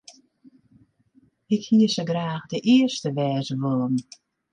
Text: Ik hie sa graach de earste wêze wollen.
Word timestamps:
Ik 1.55 1.63
hie 1.69 1.87
sa 1.93 2.03
graach 2.09 2.47
de 2.51 2.57
earste 2.75 3.09
wêze 3.17 3.55
wollen. 3.61 3.95